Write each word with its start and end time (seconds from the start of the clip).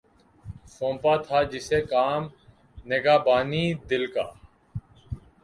سونپا 0.75 1.13
تھا 1.25 1.39
جسے 1.51 1.79
کام 1.91 2.21
نگہبانئ 2.85 3.65
دل 3.89 4.03
کا 4.13 4.25